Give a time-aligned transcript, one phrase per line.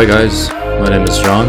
[0.00, 0.48] Hi guys,
[0.80, 1.46] my name is John.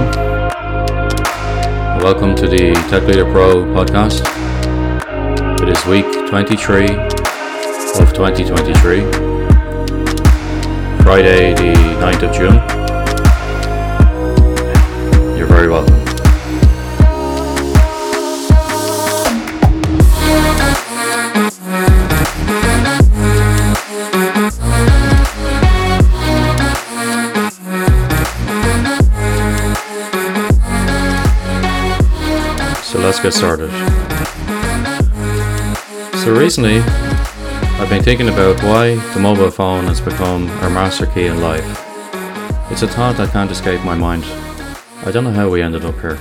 [2.03, 4.25] Welcome to the Tech Leader Pro podcast.
[5.61, 6.83] It is week 23
[8.01, 9.05] of 2023,
[11.01, 12.70] Friday the 9th of June.
[33.21, 33.69] Get started.
[36.23, 41.27] So recently, I've been thinking about why the mobile phone has become our master key
[41.27, 41.65] in life.
[42.71, 44.23] It's a thought that can't escape my mind.
[45.05, 46.19] I don't know how we ended up here.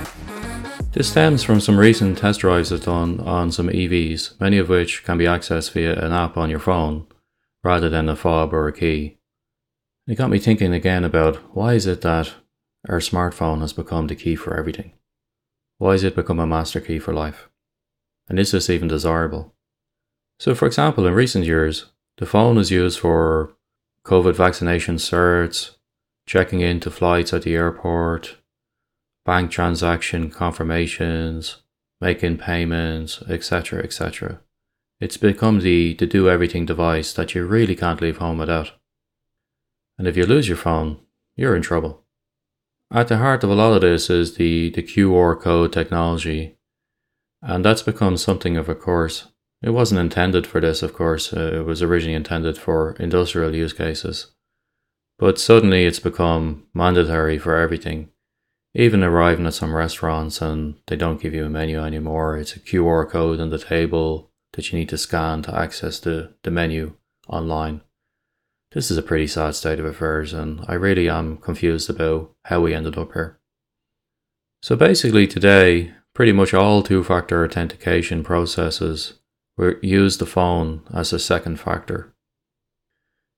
[0.91, 5.03] This stems from some recent test drives I've done on some EVs, many of which
[5.03, 7.07] can be accessed via an app on your phone
[7.63, 9.17] rather than a fob or a key.
[10.07, 12.33] It got me thinking again about why is it that
[12.89, 14.93] our smartphone has become the key for everything?
[15.81, 17.49] Why has it become a master key for life?
[18.29, 19.55] And is this even desirable?
[20.37, 21.87] So, for example, in recent years,
[22.19, 23.55] the phone is used for
[24.05, 25.77] COVID vaccination certs,
[26.27, 28.37] checking into flights at the airport,
[29.25, 31.63] bank transaction confirmations,
[31.99, 34.39] making payments, etc., etc.
[34.99, 38.73] It's become the, the do everything device that you really can't leave home without.
[39.97, 40.99] And if you lose your phone,
[41.35, 42.03] you're in trouble.
[42.93, 46.57] At the heart of a lot of this is the, the QR code technology,
[47.41, 49.29] and that's become something of a course.
[49.61, 53.71] It wasn't intended for this, of course, uh, it was originally intended for industrial use
[53.71, 54.33] cases.
[55.17, 58.09] But suddenly it's become mandatory for everything.
[58.73, 62.59] Even arriving at some restaurants and they don't give you a menu anymore, it's a
[62.59, 66.95] QR code on the table that you need to scan to access the, the menu
[67.29, 67.81] online.
[68.73, 72.61] This is a pretty sad state of affairs, and I really am confused about how
[72.61, 73.37] we ended up here.
[74.61, 79.15] So basically, today, pretty much all two factor authentication processes
[79.81, 82.13] use the phone as a second factor.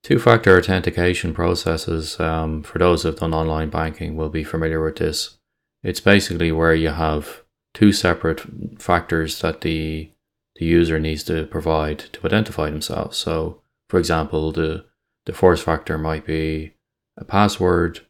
[0.04, 4.98] Two factor authentication processes, um, for those who've done online banking, will be familiar with
[4.98, 5.38] this.
[5.82, 7.44] It's basically where you have
[7.74, 8.42] two separate
[8.80, 10.12] factors that the,
[10.58, 13.18] the user needs to provide to identify themselves.
[13.18, 14.86] So, for example, the
[15.26, 16.74] the first factor might be
[17.18, 18.02] a password,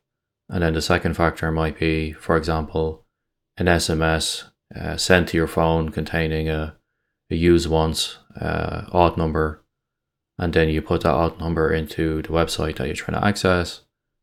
[0.50, 3.06] and then the second factor might be, for example,
[3.58, 6.76] an SMS uh, sent to your phone containing a,
[7.30, 9.64] a use once uh, odd number,
[10.38, 13.82] and then you put that odd number into the website that you're trying to access,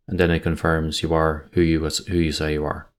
[0.08, 2.90] and then it confirms you are who you who you say you are.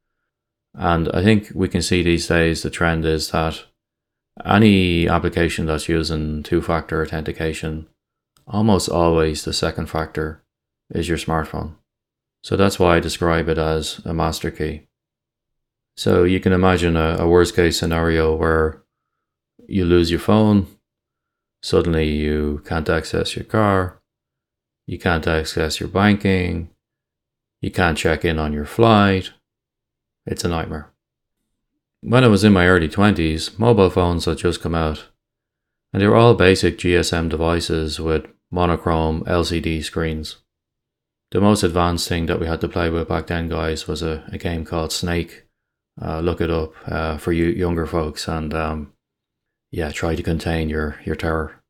[0.74, 3.66] And I think we can see these days the trend is that
[4.46, 7.88] any application that's using two-factor authentication
[8.48, 10.44] almost always the second factor
[10.90, 11.76] is your smartphone.
[12.44, 14.88] So that's why I describe it as a master key.
[15.96, 18.84] So you can imagine a, a worst case scenario where
[19.68, 20.68] you lose your phone,
[21.62, 24.02] suddenly you can't access your car,
[24.88, 26.70] you can't access your banking,
[27.62, 29.32] you can't check in on your flight.
[30.26, 30.92] It's a nightmare.
[32.02, 35.10] When I was in my early 20s, mobile phones had just come out,
[35.94, 40.38] and they were all basic GSM devices with monochrome LCD screens.
[41.32, 44.24] The most advanced thing that we had to play with back then, guys, was a,
[44.32, 45.46] a game called Snake.
[46.02, 48.94] Uh, look it up uh, for you younger folks, and um,
[49.72, 51.62] yeah, try to contain your, your terror.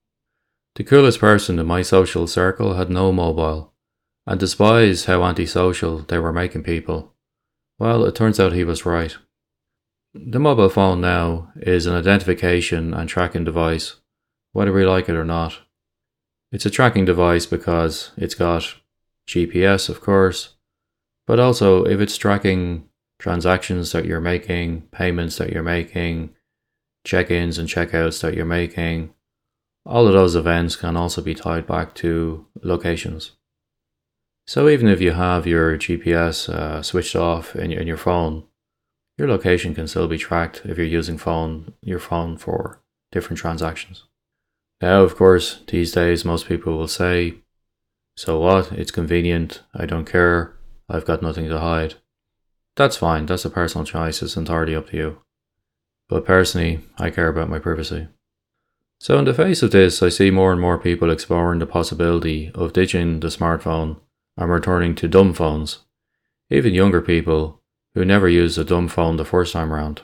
[0.75, 3.73] The coolest person in my social circle had no mobile,
[4.25, 7.13] and despised how antisocial they were making people.
[7.77, 9.15] Well, it turns out he was right.
[10.13, 14.00] The mobile phone now is an identification and tracking device,
[14.53, 15.59] whether we like it or not.
[16.51, 18.75] It's a tracking device because it's got
[19.27, 20.55] GPS, of course,
[21.25, 22.89] but also if it's tracking
[23.19, 26.31] transactions that you're making, payments that you're making,
[27.05, 29.13] check ins and checkouts that you're making,
[29.85, 33.31] all of those events can also be tied back to locations.
[34.45, 38.43] So even if you have your GPS uh, switched off in your, in your phone,
[39.17, 42.81] your location can still be tracked if you're using phone your phone for
[43.11, 44.05] different transactions.
[44.81, 47.35] Now, of course, these days most people will say,
[48.15, 48.71] So what?
[48.71, 49.61] It's convenient.
[49.73, 50.55] I don't care.
[50.89, 51.95] I've got nothing to hide.
[52.75, 53.25] That's fine.
[53.27, 54.21] That's a personal choice.
[54.21, 55.21] It's entirely up to you.
[56.09, 58.07] But personally, I care about my privacy.
[58.99, 62.51] So, in the face of this, I see more and more people exploring the possibility
[62.53, 63.99] of ditching the smartphone
[64.37, 65.79] and returning to dumb phones,
[66.49, 67.61] even younger people
[67.93, 70.01] who never used a dumb phone the first time around.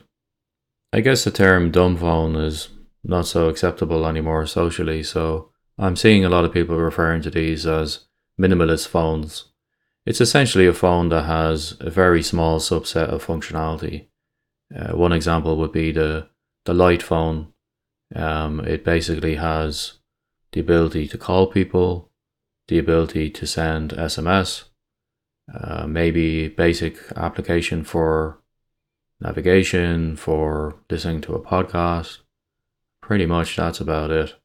[0.91, 2.69] I guess the term dumb phone is
[3.07, 5.01] not so acceptable anymore socially.
[5.01, 8.06] So I'm seeing a lot of people referring to these as
[8.39, 9.45] minimalist phones.
[10.06, 14.07] It's essentially a phone that has a very small subset of functionality.
[14.75, 16.27] Uh, one example would be the
[16.65, 17.54] the light phone.
[18.13, 20.00] Um, it basically has
[20.51, 22.12] the ability to call people,
[22.68, 24.65] the ability to send SMS,
[25.53, 28.42] uh, maybe basic application for
[29.21, 32.19] navigation, for listening to a podcast.
[33.07, 34.36] Pretty much that's about it.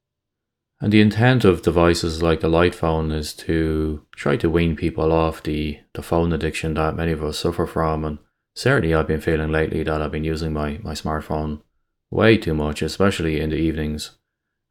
[0.81, 5.11] And the intent of devices like the light phone is to try to wean people
[5.11, 8.05] off the, the phone addiction that many of us suffer from.
[8.05, 8.19] And
[8.55, 11.63] certainly I've been feeling lately that I've been using my, my smartphone
[12.09, 14.13] way too much, especially in the evenings,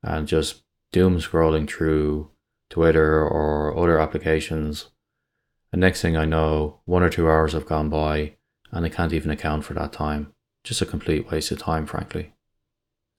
[0.01, 0.63] and just
[0.93, 2.31] doom scrolling through
[2.69, 4.87] Twitter or other applications.
[5.73, 8.35] And next thing I know, one or two hours have gone by
[8.71, 10.31] and I can't even account for that time.
[10.63, 12.31] Just a complete waste of time, frankly.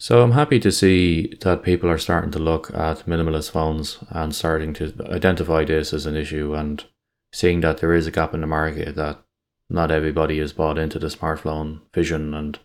[0.02, 4.34] So I'm happy to see that people are starting to look at minimalist phones and
[4.34, 6.84] starting to identify this as an issue and
[7.32, 9.22] seeing that there is a gap in the market that
[9.70, 12.58] not everybody is bought into the smartphone vision and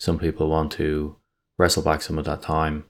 [0.00, 1.14] some people want to
[1.60, 2.86] wrestle back some of that time.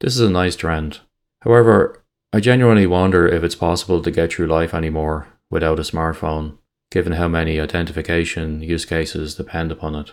[0.00, 1.00] This is a nice trend.
[1.42, 6.56] However, I genuinely wonder if it's possible to get through life anymore without a smartphone,
[6.90, 10.12] given how many identification use cases depend upon it.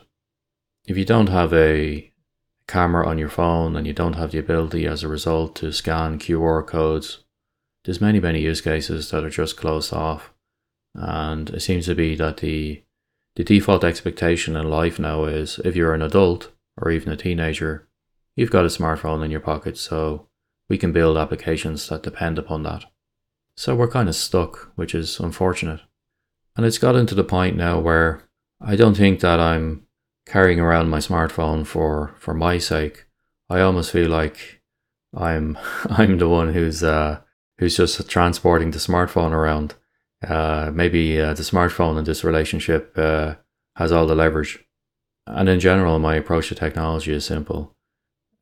[0.85, 2.08] If you don't have a
[2.69, 6.19] camera on your phone and you don't have the ability as a result to scan
[6.19, 7.25] QR codes,
[7.83, 10.33] there's many, many use cases that are just closed off.
[10.95, 12.83] And it seems to be that the
[13.35, 17.87] the default expectation in life now is if you're an adult or even a teenager,
[18.35, 20.27] you've got a smartphone in your pocket, so
[20.67, 22.83] we can build applications that depend upon that.
[23.55, 25.79] So we're kind of stuck, which is unfortunate.
[26.57, 28.23] And it's gotten to the point now where
[28.59, 29.85] I don't think that I'm
[30.29, 33.05] carrying around my smartphone for, for my sake.
[33.49, 34.61] I almost feel like
[35.15, 35.57] I'm
[35.89, 37.21] I'm the one who's uh,
[37.57, 39.75] who's just transporting the smartphone around.
[40.25, 43.35] Uh, maybe uh, the smartphone in this relationship uh,
[43.75, 44.59] has all the leverage.
[45.25, 47.75] And in general, my approach to technology is simple.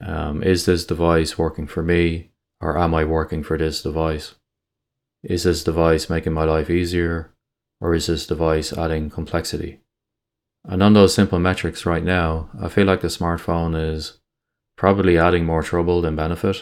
[0.03, 2.31] Um, is this device working for me,
[2.61, 4.35] or am I working for this device?
[5.23, 7.33] Is this device making my life easier,
[7.81, 9.81] or is this device adding complexity?
[10.67, 14.19] And on those simple metrics right now, I feel like the smartphone is
[14.75, 16.57] probably adding more trouble than benefit.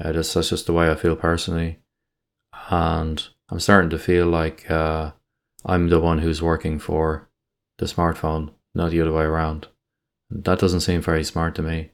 [0.00, 1.80] Uh, that's, that's just the way I feel personally.
[2.70, 5.10] And I'm starting to feel like uh,
[5.64, 7.28] I'm the one who's working for
[7.78, 9.66] the smartphone, not the other way around.
[10.30, 11.90] That doesn't seem very smart to me.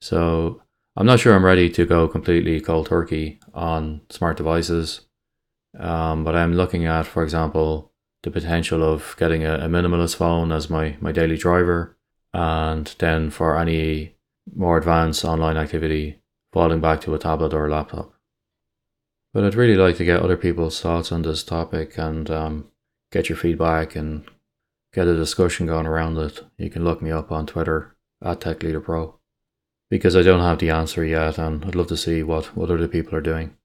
[0.00, 0.62] So
[0.96, 5.02] I'm not sure I'm ready to go completely cold turkey on smart devices.
[5.78, 7.91] Um, but I'm looking at, for example,
[8.22, 11.96] the potential of getting a, a minimalist phone as my, my daily driver,
[12.32, 14.14] and then for any
[14.54, 16.20] more advanced online activity,
[16.52, 18.14] falling back to a tablet or a laptop.
[19.32, 22.68] But I'd really like to get other people's thoughts on this topic and um,
[23.10, 24.24] get your feedback and
[24.92, 26.42] get a discussion going around it.
[26.58, 29.14] You can look me up on Twitter at TechLeaderPro
[29.90, 32.88] because I don't have the answer yet, and I'd love to see what, what other
[32.88, 33.56] people are doing.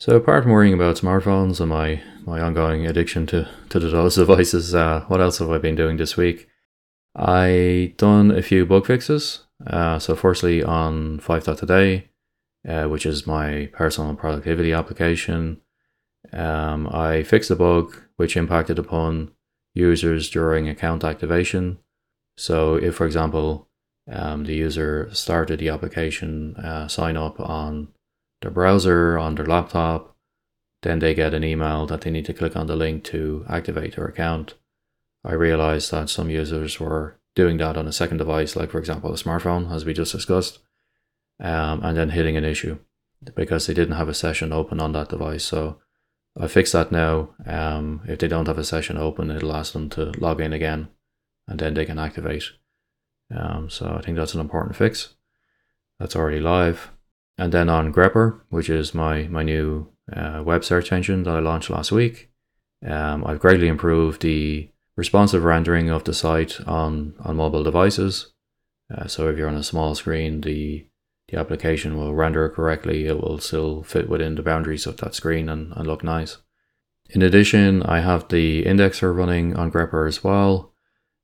[0.00, 4.72] So apart from worrying about smartphones and my, my ongoing addiction to, to those devices,
[4.72, 6.48] uh, what else have I been doing this week?
[7.16, 9.46] I done a few bug fixes.
[9.66, 12.10] Uh, so firstly on 5.today,
[12.68, 15.60] uh, which is my personal productivity application,
[16.32, 19.32] um, I fixed a bug which impacted upon
[19.74, 21.78] users during account activation.
[22.36, 23.68] So if, for example,
[24.08, 27.88] um, the user started the application uh, sign up on
[28.40, 30.16] their browser, on their laptop.
[30.82, 33.96] Then they get an email that they need to click on the link to activate
[33.96, 34.54] their account.
[35.24, 39.12] I realized that some users were doing that on a second device, like for example
[39.12, 40.60] a smartphone, as we just discussed,
[41.40, 42.78] um, and then hitting an issue
[43.34, 45.44] because they didn't have a session open on that device.
[45.44, 45.80] So
[46.40, 47.30] I fixed that now.
[47.46, 50.88] Um, if they don't have a session open, it'll ask them to log in again,
[51.48, 52.44] and then they can activate.
[53.34, 55.14] Um, so I think that's an important fix.
[55.98, 56.92] That's already live.
[57.38, 61.38] And then on Grepper, which is my, my new uh, web search engine that I
[61.38, 62.30] launched last week,
[62.84, 68.32] um, I've greatly improved the responsive rendering of the site on, on mobile devices.
[68.92, 70.88] Uh, so if you're on a small screen, the
[71.28, 73.06] the application will render correctly.
[73.06, 76.38] It will still fit within the boundaries of that screen and, and look nice.
[77.10, 80.72] In addition, I have the indexer running on Grepper as well.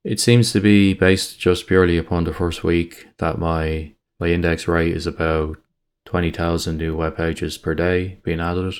[0.02, 4.68] It seems to be based just purely upon the first week that my my index
[4.68, 5.56] rate is about
[6.04, 8.74] 20,000 new web pages per day being added,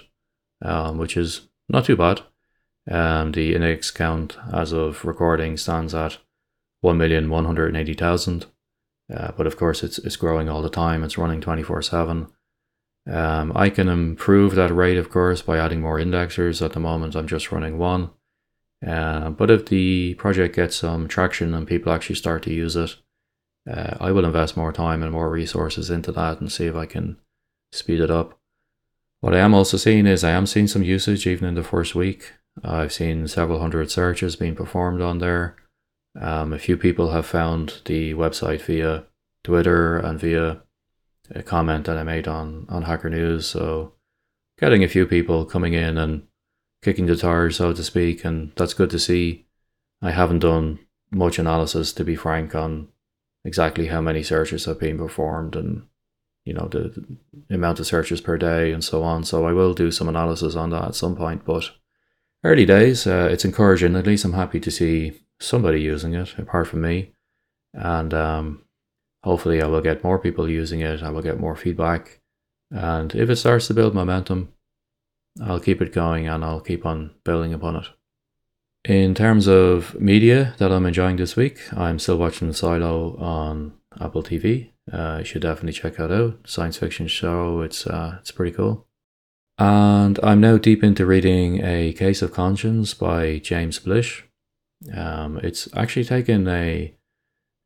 [0.62, 2.23] um, which is not too bad.
[2.90, 6.19] Um, the index count as of recording stands at
[6.85, 8.47] 1,180,000.
[9.12, 11.02] Uh, but of course, it's, it's growing all the time.
[11.02, 12.28] It's running 24 7.
[13.07, 16.64] Um, I can improve that rate, of course, by adding more indexers.
[16.64, 18.11] At the moment, I'm just running one.
[18.87, 22.97] Uh, but if the project gets some traction and people actually start to use it,
[23.71, 26.87] uh, I will invest more time and more resources into that and see if I
[26.87, 27.16] can
[27.73, 28.38] speed it up.
[29.21, 31.94] What I am also seeing is I am seeing some usage even in the first
[31.94, 32.33] week.
[32.62, 35.56] I've seen several hundred searches being performed on there.
[36.21, 39.04] Um, a few people have found the website via
[39.42, 40.62] Twitter and via
[41.30, 43.47] a comment that I made on, on Hacker News.
[43.47, 43.94] So
[44.59, 46.26] getting a few people coming in and
[46.83, 49.47] kicking the tires, so to speak, and that's good to see.
[50.02, 50.80] I haven't done
[51.11, 52.88] much analysis, to be frank, on
[53.44, 55.86] exactly how many searches have been performed and
[56.44, 57.06] you know the,
[57.48, 59.24] the amount of searches per day and so on.
[59.24, 61.70] So I will do some analysis on that at some point, but
[62.42, 63.96] early days, uh, it's encouraging.
[63.96, 67.12] At least I'm happy to see somebody using it apart from me,
[67.72, 68.64] and um,
[69.22, 71.02] hopefully I will get more people using it.
[71.02, 72.20] I will get more feedback,
[72.70, 74.52] and if it starts to build momentum,
[75.42, 77.86] I'll keep it going and I'll keep on building upon it.
[78.87, 84.23] In terms of media that I'm enjoying this week, I'm still watching Silo on Apple
[84.23, 84.71] TV.
[84.93, 86.38] Uh, you should definitely check that out.
[86.47, 87.62] Science fiction show.
[87.62, 88.87] It's uh, it's pretty cool.
[89.57, 94.25] And I'm now deep into reading A Case of Conscience by James Blish.
[94.95, 96.95] Um, it's actually taken a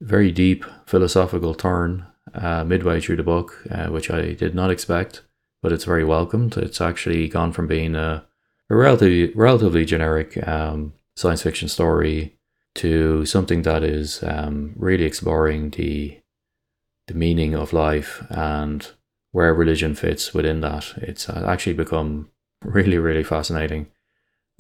[0.01, 5.23] very deep philosophical turn uh, midway through the book, uh, which I did not expect
[5.63, 6.57] but it's very welcomed.
[6.57, 8.27] It's actually gone from being a,
[8.71, 12.37] a relatively relatively generic um, science fiction story
[12.77, 16.21] to something that is um, really exploring the
[17.09, 18.93] the meaning of life and
[19.33, 20.93] where religion fits within that.
[20.99, 22.31] It's uh, actually become
[22.63, 23.89] really really fascinating,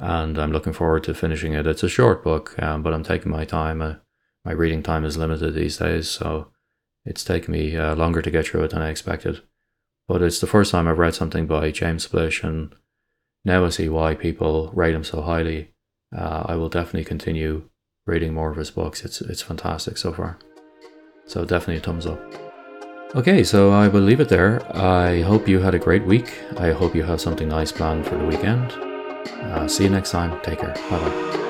[0.00, 1.67] and I'm looking forward to finishing it.
[1.67, 3.81] It's a short book, um, but I'm taking my time.
[3.81, 3.95] Uh,
[4.45, 6.49] my reading time is limited these days, so
[7.05, 9.43] it's taken me uh, longer to get through it than I expected.
[10.09, 12.75] But it's the first time I've read something by James Blish, and
[13.45, 15.73] now I see why people rate him so highly.
[16.17, 17.69] Uh, I will definitely continue
[18.07, 19.05] reading more of his books.
[19.05, 20.38] It's it's fantastic so far.
[21.27, 22.21] So definitely a thumbs up.
[23.15, 24.61] Okay, so I will leave it there.
[24.77, 26.33] I hope you had a great week.
[26.59, 28.73] I hope you have something nice planned for the weekend.
[28.73, 30.41] Uh, see you next time.
[30.43, 30.75] Take care.
[30.91, 31.45] Bye bye.